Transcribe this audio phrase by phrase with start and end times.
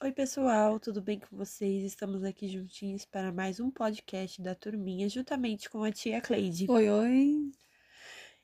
[0.00, 1.82] Oi, pessoal, tudo bem com vocês?
[1.82, 6.66] Estamos aqui juntinhos para mais um podcast da turminha, juntamente com a tia Cleide.
[6.70, 7.50] Oi, oi.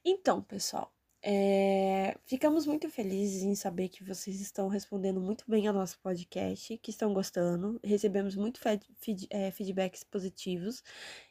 [0.05, 5.73] Então, pessoal, é, ficamos muito felizes em saber que vocês estão respondendo muito bem ao
[5.75, 7.79] nosso podcast, que estão gostando.
[7.85, 10.83] Recebemos muito feed, é, feedbacks positivos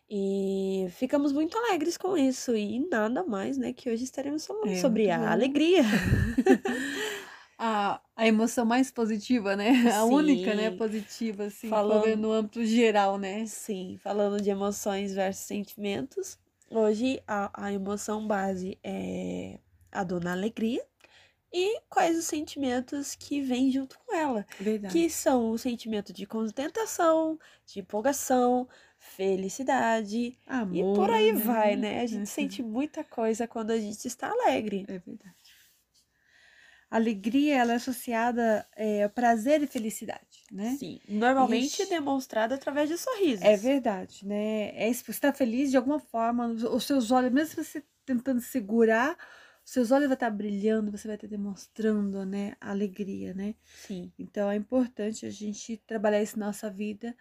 [0.09, 2.55] e ficamos muito alegres com isso.
[2.55, 5.25] E nada mais, né, que hoje estaremos falando É, sobre a bom.
[5.25, 5.83] alegria.
[7.65, 9.69] A, a emoção mais positiva, né?
[9.95, 10.69] A única, né?
[10.69, 10.77] Sim.
[10.77, 13.45] Positiva, assim, Falando- falando no âmbito geral, né?
[13.45, 16.37] Sim, falando de emoções versus sentimentos.
[16.69, 19.59] Hoje a, a emoção base é
[19.91, 20.83] a dona alegria.
[21.53, 24.45] E quais os sentimentos que vêm junto com ela?
[24.59, 24.91] Verdade.
[24.93, 32.01] Que são o sentimento de contentação, de empolgação, felicidade Amor, e por aí vai, né?
[32.01, 32.25] A gente Uhum.
[32.25, 34.83] sente muita coisa quando a gente está alegre.
[34.87, 35.35] É verdade.
[36.95, 40.77] Alegria, ela é associada é, a prazer e felicidade, né?
[40.77, 41.89] Sim, normalmente Ixi.
[41.89, 43.43] demonstrada através de sorrisos.
[43.43, 44.69] É verdade, né?
[44.75, 49.17] É você está feliz de alguma forma, os seus olhos, mesmo você tentando segurar,
[49.65, 53.55] os seus olhos vão estar brilhando, você vai estar demonstrando, né, a alegria, né?
[53.63, 57.15] Sim, Então é importante a gente trabalhar isso na nossa vida,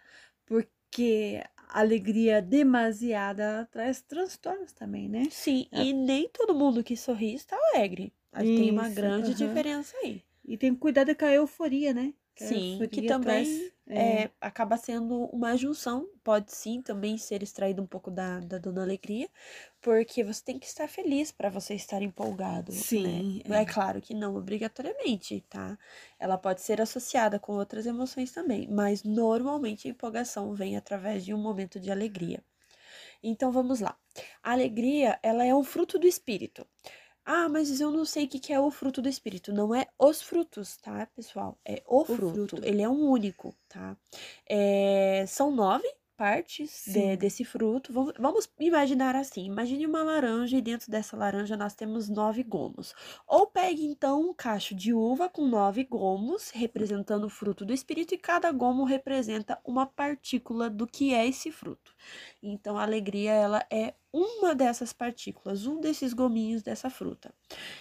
[0.45, 5.23] porque a alegria demasiada traz transtornos também, né?
[5.31, 5.67] sim.
[5.71, 5.81] É.
[5.81, 8.13] E nem todo mundo que sorri está alegre.
[8.35, 10.23] Gente tem uma Isso, grande diferença aí.
[10.45, 12.13] E tem que cuidar com a euforia, né?
[12.35, 17.43] Que Sim, que euforia também traz- é, acaba sendo uma junção, pode sim também ser
[17.43, 19.29] extraído um pouco da, da dona alegria,
[19.81, 22.71] porque você tem que estar feliz para você estar empolgado.
[22.73, 23.59] Sim, né?
[23.59, 23.61] É.
[23.61, 23.65] é.
[23.65, 25.77] claro que não obrigatoriamente, tá?
[26.19, 31.33] Ela pode ser associada com outras emoções também, mas normalmente a empolgação vem através de
[31.33, 32.43] um momento de alegria.
[33.23, 33.97] Então vamos lá.
[34.41, 36.65] A alegria, ela é um fruto do espírito.
[37.25, 39.53] Ah, mas eu não sei o que que é o fruto do espírito.
[39.53, 41.57] Não é os frutos, tá, pessoal?
[41.65, 42.33] É o, fruto.
[42.33, 42.65] fruto.
[42.65, 43.97] Ele é um único, tá?
[44.45, 47.91] É, São nove partes de- desse fruto.
[47.93, 52.93] Vamos, vamos imaginar assim: imagine uma laranja e dentro dessa laranja nós temos nove gomos.
[53.25, 58.13] Ou pegue então um cacho de uva com nove gomos, representando o fruto do espírito,
[58.13, 61.93] e cada gomo representa uma partícula do que é esse fruto.
[62.45, 67.33] Então, a alegria, ela é uma dessas partículas, um desses gominhos dessa fruta.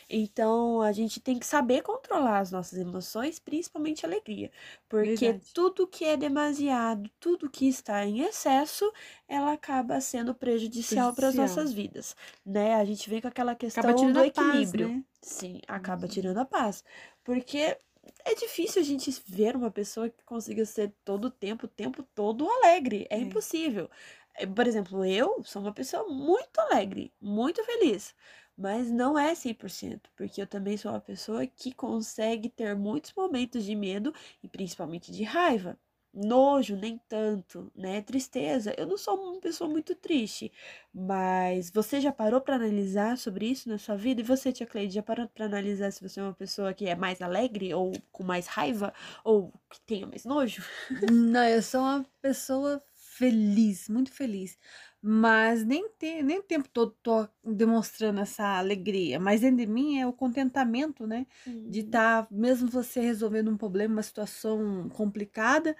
[0.08, 4.50] Então, a gente tem que saber controlar as nossas emoções, principalmente a alegria,
[4.88, 5.54] porque Verdade.
[5.54, 8.90] tudo que é demasiado, tudo que está em excesso,
[9.28, 12.74] ela acaba sendo prejudicial para as nossas vidas, né?
[12.76, 14.74] A gente vem com aquela questão do a paz, equilíbrio.
[14.74, 15.04] né?
[15.22, 16.08] Sim, acaba Uhum.
[16.08, 16.84] tirando a paz,
[17.24, 17.78] porque
[18.24, 22.02] é difícil a gente ver uma pessoa que consiga ser todo o tempo, o tempo
[22.14, 23.06] todo alegre.
[23.10, 23.18] É É.
[23.18, 23.88] impossível.
[24.37, 28.15] Eh, Por exemplo, eu sou uma pessoa muito alegre, muito feliz,
[28.56, 33.65] mas não é 100%, porque eu também sou uma pessoa que consegue ter muitos momentos
[33.65, 35.78] de medo e principalmente de raiva.
[36.15, 38.03] Nojo, nem tanto, né?
[38.03, 38.75] Tristeza.
[38.76, 40.53] Eu não sou uma pessoa muito triste,
[40.92, 44.21] mas você já parou para analisar sobre isso na sua vida?
[44.21, 46.94] E você, tia Cleide, já parou para analisar se você é uma pessoa que é
[46.94, 48.92] mais alegre ou com mais raiva
[49.25, 50.62] ou que tenha mais nojo?
[50.91, 52.82] Não, eu sou uma pessoa
[53.22, 54.59] feliz, muito feliz.
[55.00, 59.19] Mas nem, tem, nem o tempo todo tô demonstrando essa alegria.
[59.21, 61.27] Mas dentro de mim é o contentamento, né?
[61.66, 65.77] De estar, mesmo você resolvendo um problema, uma situação complicada,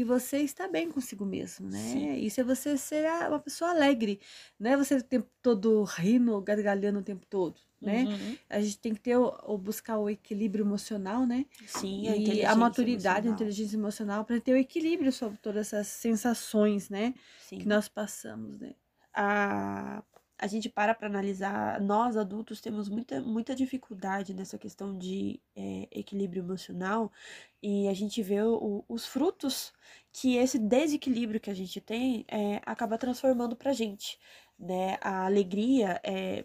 [0.00, 1.78] e você está bem consigo mesmo, né?
[1.78, 2.14] Sim.
[2.16, 4.20] Isso é você ser a- uma pessoa alegre.
[4.58, 8.04] Não é você o tempo todo rindo, gargalhando o tempo todo, né?
[8.04, 8.36] Uhum.
[8.48, 11.46] A gente tem que ter o, o- buscar o equilíbrio emocional, né?
[11.66, 13.34] Sim, e a a, maturidade, a emocional.
[13.34, 17.58] inteligência emocional para ter o equilíbrio sobre todas essas sensações, né, Sim.
[17.58, 18.74] que nós passamos, né?
[19.16, 20.02] a,
[20.44, 25.88] a gente para para analisar, nós adultos temos muita, muita dificuldade nessa questão de eh,
[25.90, 27.10] equilíbrio emocional
[27.62, 29.72] e a gente vê o- os frutos
[30.12, 34.18] que esse desequilíbrio que a gente tem eh, acaba transformando pra gente,
[34.58, 34.98] né?
[35.00, 36.44] A alegria é.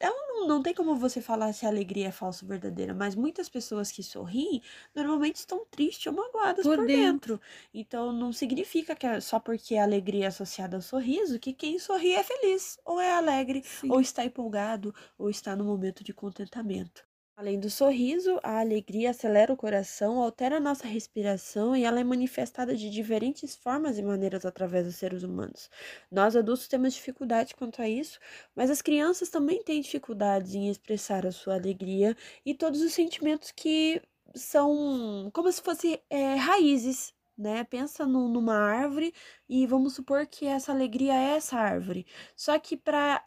[0.00, 3.48] Não, não tem como você falar se a alegria é falsa ou verdadeira, mas muitas
[3.48, 4.62] pessoas que sorriem
[4.94, 7.38] normalmente estão tristes ou magoadas por, Por dentro.
[7.38, 7.40] dentro.
[7.74, 11.78] Então não significa que é só porque a alegria é associada ao sorriso que quem
[11.78, 13.88] sorri é feliz, ou é alegre, Sim.
[13.88, 17.07] ou está empolgado, ou está no momento de contentamento.
[17.38, 22.04] Além do sorriso, a alegria acelera o coração, altera a nossa respiração e ela é
[22.04, 25.70] manifestada de diferentes formas e maneiras através dos seres humanos.
[26.10, 28.18] Nós adultos temos dificuldade quanto a isso,
[28.56, 33.52] mas as crianças também têm dificuldades em expressar a sua alegria e todos os sentimentos
[33.52, 34.02] que
[34.34, 37.62] são como se fossem é, raízes né?
[37.62, 39.14] Pensa no- numa árvore
[39.48, 42.04] e vamos supor que essa alegria é essa árvore.
[42.36, 43.24] Só que para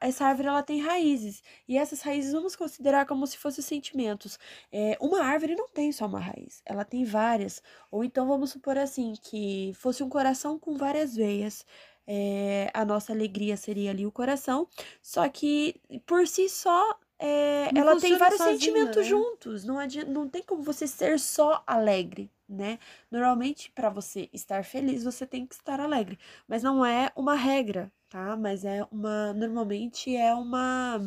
[0.00, 4.38] essa árvore ela tem raízes e essas raízes vamos considerar como se fossem sentimentos.
[4.72, 7.62] É, uma árvore não tem só uma raiz, ela tem várias.
[7.90, 11.64] Ou então vamos supor assim que fosse um coração com várias veias.
[12.06, 14.66] É, a nossa alegria seria ali o coração,
[15.02, 19.02] só que por si só é, ela tem vários sozinha, sentimentos né?
[19.02, 19.64] juntos.
[19.64, 22.78] Não, adianta, não tem como você ser só alegre, né?
[23.10, 26.18] Normalmente, para você estar feliz, você tem que estar alegre.
[26.46, 28.36] Mas não é uma regra, tá?
[28.36, 29.32] Mas é uma.
[29.34, 30.98] Normalmente é uma.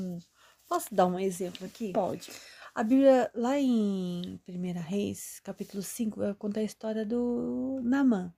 [0.67, 1.91] Posso dar um exemplo aqui?
[1.93, 2.31] Pode.
[2.73, 8.33] A Bíblia, lá em 1 Reis, capítulo 5, conta a história do Namã.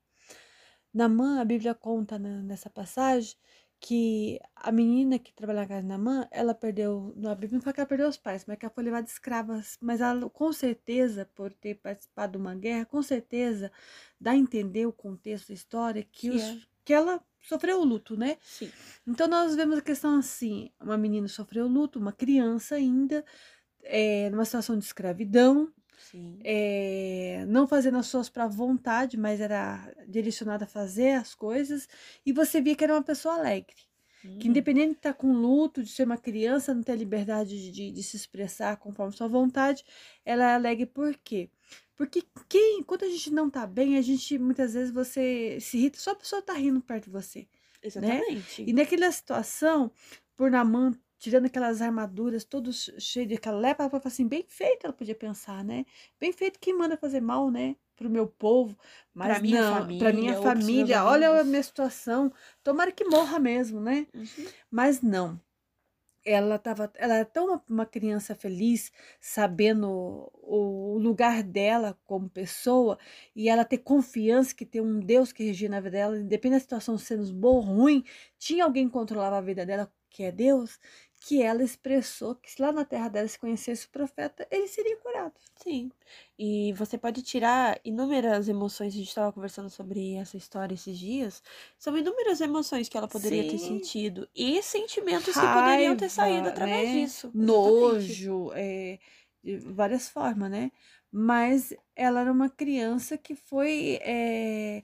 [0.94, 3.36] Namã, a Bíblia conta nessa passagem
[3.84, 7.74] que a menina que trabalha na casa da Namã, ela perdeu, na Bíblia não fala
[7.74, 11.30] que ela perdeu os pais, mas que ela foi levada escrava, mas ela, com certeza,
[11.36, 13.70] por ter participado de uma guerra, com certeza,
[14.18, 16.58] dá a entender o contexto da história que, que, os, é.
[16.86, 18.38] que ela sofreu o luto, né?
[18.42, 18.72] Sim.
[19.06, 23.26] Então nós vemos a questão assim, uma menina sofreu luto, uma criança ainda,
[23.82, 25.70] é, numa situação de escravidão,
[26.44, 31.88] é, não fazendo as suas para vontade, mas era direcionada a fazer as coisas,
[32.26, 33.76] e você via que era uma pessoa alegre.
[34.26, 34.38] Hum.
[34.40, 38.04] Que independente de estar com luto, de ser uma criança, não ter liberdade de, de,
[38.04, 39.84] se expressar conforme sua vontade,
[40.24, 41.50] ela é alegre por quê?
[41.96, 46.00] Porque quem, quando a gente não tá bem, a gente muitas vezes você se irrita,
[46.00, 47.40] só a pessoa tá rindo perto de você.
[47.40, 47.48] Né?
[47.84, 48.62] Exatamente.
[48.62, 48.70] Né?
[48.70, 49.92] E naquela situação,
[50.36, 54.86] por Namã tirando aquelas armaduras, todos cheios de aquela lepra, ela falou assim, bem feito,
[54.86, 55.86] ela podia pensar, né?
[56.20, 57.78] Bem feito, quem manda fazer mal, né?
[57.96, 58.78] Pro meu povo,
[59.14, 62.30] mas pra minha não, família, pra minha família, olha a minha situação,
[62.62, 64.06] tomara que morra mesmo, né?
[64.14, 64.46] Uhum.
[64.70, 65.40] Mas não,
[66.26, 68.92] ela tava, ela era tão uma, uma, criança feliz,
[69.22, 73.00] sabendo o, o, lugar dela como pessoa,
[73.34, 76.64] e ela ter confiança que tem um Deus que regia na vida dela, independente da
[76.64, 78.04] situação sendo boa ou ruim,
[78.38, 80.80] tinha alguém que controlava a vida dela, que é Deus,
[81.26, 84.98] que ela expressou que se lá na terra dela se conhecesse o profeta, ele seria
[84.98, 85.34] curado.
[85.56, 85.90] Sim.
[86.38, 88.94] E você pode tirar inúmeras emoções.
[88.94, 91.42] A gente estava conversando sobre essa história esses dias.
[91.80, 93.50] São inúmeras emoções que ela poderia Sim.
[93.52, 94.28] ter sentido.
[94.36, 97.02] E sentimentos Raiva, que poderiam ter saído através né?
[97.02, 97.32] disso.
[97.34, 99.00] Nojo, é,
[99.42, 100.74] de várias formas, né?
[101.10, 103.98] Mas ela era uma criança que foi.
[104.02, 104.84] É,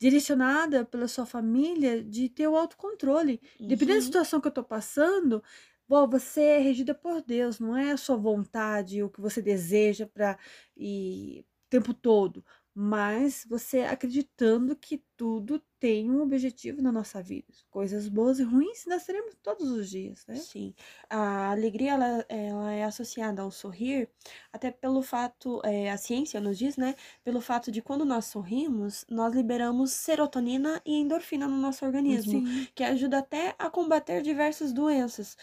[0.00, 3.38] direcionada pela sua família de ter o autocontrole.
[3.60, 3.68] Uhum.
[3.68, 5.44] Dependendo da situação que eu tô passando,
[5.90, 10.06] Bom, você é regida por Deus, não é a sua vontade, o que você deseja
[10.06, 10.38] para
[10.76, 17.52] e o tempo todo, mas você acreditando que tudo tem um objetivo na nossa vida.
[17.68, 20.46] Coisas boas e ruins nós teremos todos os dias, né?
[20.46, 20.74] Sim.
[21.08, 24.08] A alegria, ela, ela é associada ao sorrir,
[24.52, 26.94] até pelo fato, é, a ciência nos diz, né?
[27.24, 32.68] Pelo fato de quando nós sorrimos, nós liberamos serotonina e endorfina no nosso organismo, Sim.
[32.76, 35.36] que ajuda até a combater diversas doenças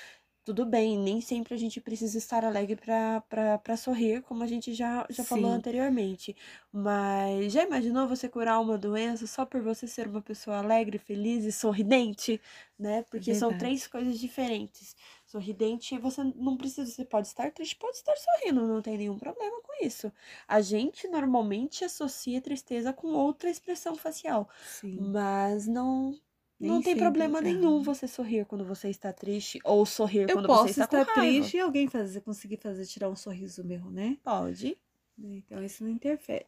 [0.48, 5.06] tudo bem, nem sempre a gente precisa estar alegre para sorrir, como a gente já,
[5.10, 6.34] já falou anteriormente.
[6.72, 11.44] Mas já imaginou você curar uma doença só por você ser uma pessoa alegre, feliz
[11.44, 12.42] e sorridente,
[12.80, 13.04] né?
[13.04, 13.36] Porque Verdade.
[13.36, 14.96] são três coisas diferentes.
[15.26, 19.62] Sorridente, você não precisa, você pode estar triste, pode estar sorrindo, não tem nenhum problema
[19.62, 20.10] com isso.
[20.48, 25.10] A gente normalmente associa tristeza com outra expressão facial, Sim.
[25.12, 26.18] mas não
[26.60, 27.42] nem não tem sempre, problema é.
[27.42, 31.10] nenhum você sorrir quando você está triste ou sorrir eu quando você está com raiva.
[31.10, 34.18] Eu posso estar triste e alguém fazer, conseguir fazer tirar um sorriso meu, né?
[34.24, 34.78] Pode.
[35.20, 36.46] Então isso não interfere.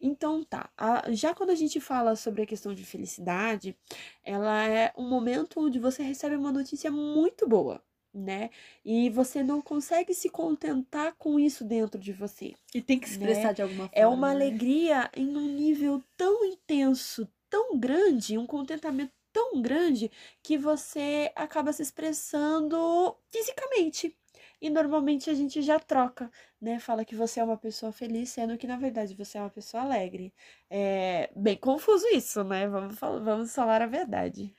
[0.00, 0.70] Então tá,
[1.10, 3.76] já quando a gente fala sobre a questão de felicidade,
[4.24, 7.82] ela é um momento onde você recebe uma notícia muito boa,
[8.14, 8.50] né?
[8.84, 12.54] E você não consegue se contentar com isso dentro de você.
[12.72, 13.54] E tem que se expressar né?
[13.54, 13.92] de alguma forma.
[13.92, 14.34] É uma né?
[14.34, 20.10] alegria em um nível tão intenso, tão grande, um contentamento tão grande
[20.42, 24.16] que você acaba se expressando fisicamente.
[24.60, 26.30] E normalmente a gente já troca,
[26.60, 26.80] né?
[26.80, 29.82] Fala que você é uma pessoa feliz, sendo que na verdade você é uma pessoa
[29.84, 30.34] alegre.
[30.70, 32.66] É bem confuso isso, né?
[32.68, 34.54] Vamos, vamos falar a verdade.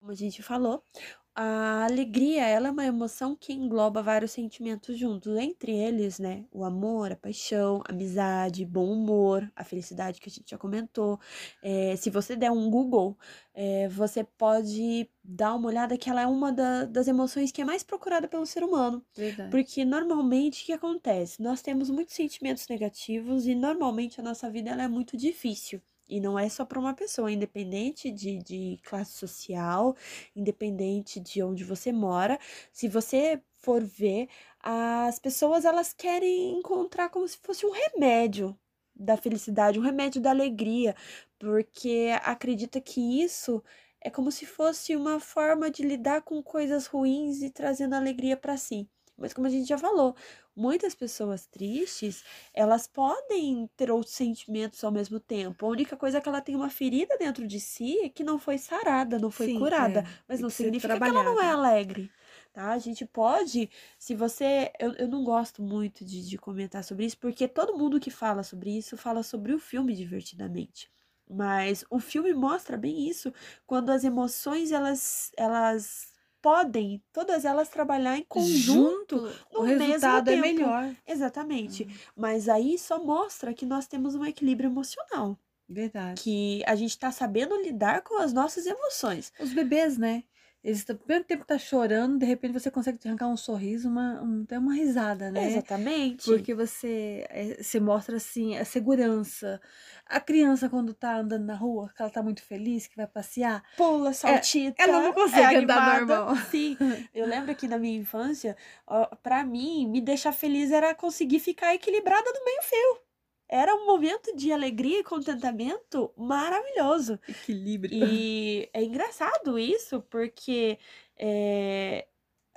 [0.00, 0.84] Como a gente falou,
[1.34, 6.64] a alegria, ela é uma emoção que engloba vários sentimentos juntos, entre eles, né, o
[6.64, 11.18] amor, a paixão, a amizade, bom humor, a felicidade que a gente já comentou.
[11.62, 13.16] É, se você der um Google,
[13.54, 17.64] é, você pode dar uma olhada que ela é uma da, das emoções que é
[17.64, 19.04] mais procurada pelo ser humano.
[19.16, 19.50] Verdade.
[19.50, 21.42] Porque normalmente o que acontece?
[21.42, 25.80] Nós temos muitos sentimentos negativos e normalmente a nossa vida ela é muito difícil.
[26.12, 29.96] E não é só para uma pessoa, independente de, de classe social,
[30.36, 32.38] independente de onde você mora.
[32.70, 34.28] Se você for ver,
[34.60, 38.54] as pessoas elas querem encontrar como se fosse um remédio
[38.94, 40.94] da felicidade, um remédio da alegria,
[41.38, 43.62] porque acredita que isso
[43.98, 48.58] é como se fosse uma forma de lidar com coisas ruins e trazendo alegria para
[48.58, 48.86] si.
[49.16, 50.14] Mas como a gente já falou,
[50.56, 52.22] muitas pessoas tristes,
[52.54, 55.66] elas podem ter outros sentimentos ao mesmo tempo.
[55.66, 58.58] A única coisa é que ela tem uma ferida dentro de si que não foi
[58.58, 60.04] sarada, não foi Sim, curada.
[60.04, 62.12] é, Mas não significa que ela não é alegre.
[62.52, 62.72] Tá?
[62.72, 64.72] A gente pode, se você.
[64.78, 68.42] Eu, eu não gosto muito de, de comentar sobre isso, porque todo mundo que fala
[68.42, 70.90] sobre isso fala sobre o filme divertidamente.
[71.28, 73.32] Mas o filme mostra bem isso
[73.66, 76.11] quando as emoções elas, elas
[76.42, 79.16] podem, todas elas trabalhar em conjunto.
[79.16, 79.16] Junto,
[79.52, 80.94] no o mesmo resultado é melhor.
[81.06, 81.86] Exatamente.
[82.16, 86.20] Mas aí só mostra que nós temos um equilíbrio emocional, Verdade.
[86.20, 89.32] que a gente tá sabendo lidar com as nossas emoções.
[89.38, 90.24] Os bebês, né?
[90.64, 94.42] Eles ao mesmo tempo tá chorando, de repente você consegue arrancar um sorriso, uma, um,
[94.44, 95.44] até uma risada, né?
[95.50, 96.24] Exatamente.
[96.24, 99.60] Porque você, é, você mostra assim a segurança.
[100.06, 103.64] A criança, quando tá andando na rua, que ela tá muito feliz, que vai passear,
[103.76, 104.80] pula, saltita.
[104.80, 106.16] ela não é consegue andar animada.
[106.16, 106.36] normal.
[106.48, 106.76] Sim,
[107.12, 111.74] eu lembro que na minha infância, ó, pra mim, me deixar feliz era conseguir ficar
[111.74, 113.11] equilibrada no meio-fio.
[113.52, 117.20] Era um momento de alegria e contentamento maravilhoso.
[117.28, 117.92] Equilíbrio.
[117.92, 120.78] E é engraçado isso, porque
[121.18, 122.06] é,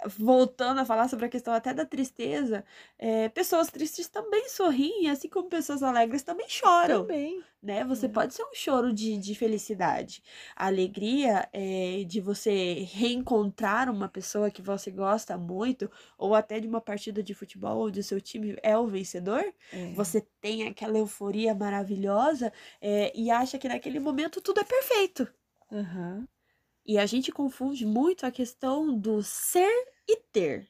[0.08, 2.64] voltando a falar sobre a questão até da tristeza,
[2.98, 7.46] é, pessoas tristes também sorriem, assim como pessoas alegres também choram Também.
[7.62, 7.84] né?
[7.86, 8.10] Você É.
[8.10, 10.22] pode ser um choro de, de felicidade.
[10.56, 16.68] A alegria é de você reencontrar uma pessoa que você gosta muito, ou até de
[16.68, 19.44] uma partida de futebol onde o seu time é o vencedor.
[19.72, 19.92] É.
[19.92, 25.28] Você tem aquela euforia maravilhosa é, e acha que naquele momento tudo é perfeito.
[25.72, 26.28] Aham.
[26.86, 29.72] E a gente confunde muito a questão do ser
[30.08, 30.68] e ter.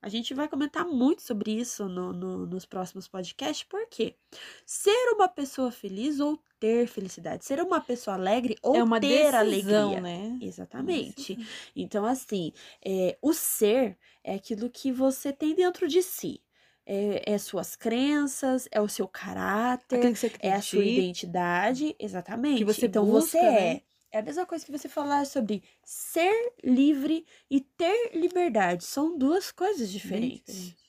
[0.00, 4.16] A gente vai comentar muito sobre isso no- no- nos próximos podcasts, porque
[4.64, 9.34] ser uma pessoa feliz ou ter felicidade, ser uma pessoa alegre ou É uma ter
[9.34, 10.00] decisão, alegria.
[10.00, 10.40] né?
[10.40, 11.36] Exatamente.
[11.36, 11.48] Decisão.
[11.74, 12.52] Então, assim,
[12.84, 16.42] é, o ser é aquilo que você tem dentro de si.
[16.88, 22.64] É, é suas crenças, é o seu caráter, que é a sua identidade, exatamente.
[22.64, 23.80] você então busca, você né?
[23.80, 23.82] é.
[24.16, 28.82] É a mesma coisa que você falar sobre ser livre e ter liberdade.
[28.82, 30.54] São duas coisas diferentes.
[30.54, 30.86] diferente.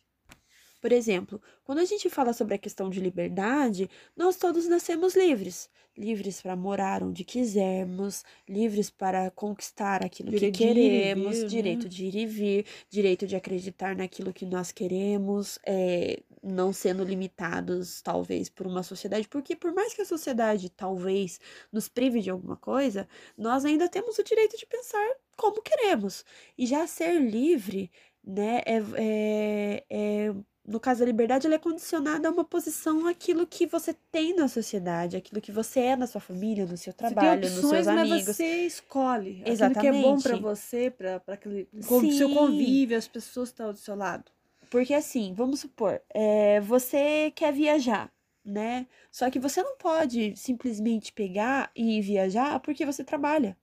[0.80, 5.70] Por exemplo, quando a gente fala sobre a questão de liberdade, nós todos nascemos livres.
[5.98, 11.48] Livres para morar onde quisermos, livres para conquistar aquilo Direito que queremos, vir, né?
[11.50, 17.04] direito de ir e vir, direito de acreditar naquilo que nós queremos, é, não sendo
[17.04, 21.40] limitados, talvez, por uma sociedade, porque por mais que a sociedade talvez
[21.72, 26.26] nos prive de alguma coisa, nós ainda temos o direito de pensar como queremos.
[26.58, 27.92] E já ser livre,
[28.24, 30.34] né, é, é, é
[30.68, 34.50] no caso da liberdade, ela é condicionada a uma posição aquilo que você tem na
[34.50, 38.12] sociedade, aquilo que você é na sua família, no seu trabalho, nos opções, seus mas
[38.12, 38.36] amigos.
[38.36, 40.42] você escolhe aquilo que é bom Exatamente.
[40.42, 44.30] você, para aquele seu convívio, as pessoas que estão do seu lado.
[44.70, 48.12] Porque assim, vamos supor, é, você quer viajar,
[48.44, 48.88] né?
[49.12, 53.58] Só que você não pode simplesmente pegar e viajar porque você trabalha.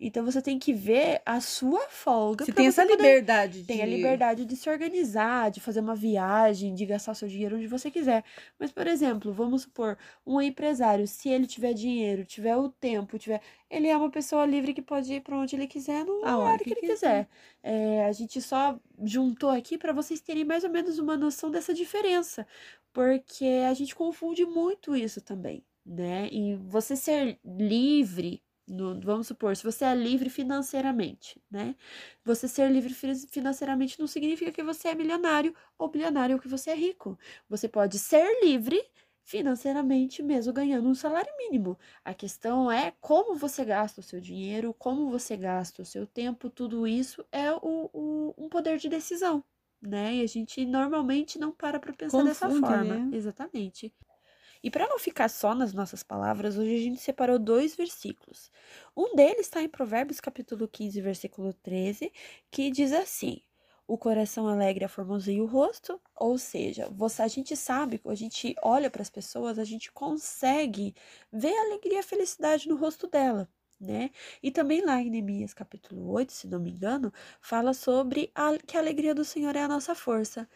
[0.00, 3.82] Então você tem que ver a sua folga Você tem você essa poder liberdade tem
[3.82, 7.66] a de- liberdade de se organizar, de fazer uma viagem, de gastar seu dinheiro onde
[7.66, 8.24] você quiser.
[8.58, 13.40] Mas, por exemplo, vamos supor, um empresário, se ele tiver dinheiro, tiver o tempo, tiver.
[13.68, 16.58] Ele é uma pessoa livre que pode ir para onde ele quiser, no A hora
[16.58, 17.28] que que ele quiser.
[17.62, 21.74] É, a gente só juntou aqui para vocês terem mais ou menos uma noção dessa
[21.74, 22.46] diferença.
[22.92, 26.28] Porque a gente confunde muito isso também, né?
[26.32, 28.42] E você ser livre.
[28.68, 31.74] No- vamos supor, se você é livre financeiramente, né?
[32.24, 36.48] Você ser livre fi- financeiramente não significa que você é milionário ou bilionário ou que
[36.48, 37.18] você é rico.
[37.48, 38.80] Você pode ser livre
[39.24, 41.78] financeiramente mesmo ganhando um salário mínimo.
[42.04, 46.48] A questão é como você gasta o seu dinheiro, como você gasta o seu tempo,
[46.50, 49.44] tudo isso é o, o- um poder de decisão,
[49.82, 50.16] né?
[50.16, 53.02] E a gente normalmente não para para pensar dessa Confunde, forma.
[53.02, 53.06] né?
[53.10, 53.94] Exatamente.
[54.62, 58.50] E para não ficar só nas nossas palavras, hoje a gente separou dois versículos.
[58.96, 62.12] Um deles está em Provérbios capítulo 15, versículo 13,
[62.50, 63.40] que diz assim:
[63.86, 68.90] O coração alegre aformoseia o rosto, ou seja, você, a gente sabe, a gente olha
[68.90, 70.94] para as pessoas, a gente consegue
[71.32, 73.48] ver a alegria e a felicidade no rosto dela.
[73.80, 74.10] Né?
[74.42, 78.76] E também lá em Neemias capítulo 8, se não me engano, fala sobre a, que
[78.76, 80.48] a alegria do Senhor é a nossa força.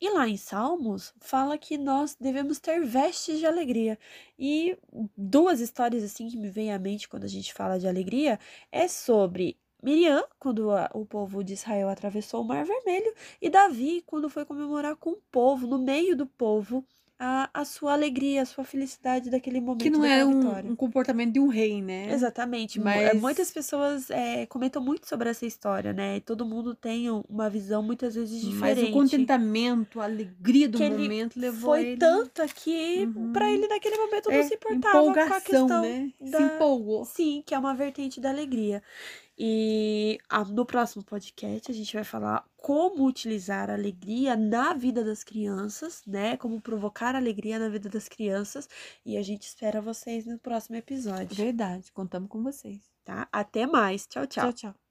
[0.00, 3.98] E lá em Salmos, fala que nós devemos ter vestes de alegria.
[4.38, 4.76] E
[5.16, 8.38] duas histórias assim que me vêm à mente quando a gente fala de alegria
[8.70, 14.28] é sobre Miriam, quando o povo de Israel atravessou o Mar Vermelho, e Davi, quando
[14.28, 16.84] foi comemorar com o povo, no meio do povo,
[17.18, 21.32] a, a sua alegria, a sua felicidade daquele momento Que não é um, um comportamento
[21.32, 22.12] de um rei, né?
[22.12, 22.78] Exatamente.
[22.78, 26.16] É, Mas- Muitas pessoas é, comentam muito sobre essa história, né?
[26.16, 28.90] E todo mundo tem um- uma visão muitas vezes Mas diferente.
[28.90, 31.96] o contentamento, a alegria do Que momento levou Foi ele...
[31.96, 33.32] tanta que Uhum.
[33.32, 36.12] pra ele naquele momento não É, se importava com a questão né?
[36.22, 37.04] Se da- empolgou.
[37.04, 38.82] Sim, que é uma vertente da alegria.
[39.38, 40.18] E
[40.50, 46.02] no próximo podcast a gente vai falar como utilizar a alegria na vida das crianças,
[46.06, 46.36] né?
[46.36, 48.68] Como provocar alegria na vida das crianças.
[49.04, 52.80] E a gente espera vocês no próximo episódio, Verdade, contamos com vocês.
[53.04, 53.28] tá?
[53.30, 54.06] Até mais.
[54.06, 54.52] Tchau, tchau.
[54.52, 54.72] tchau.
[54.72, 54.85] tchau.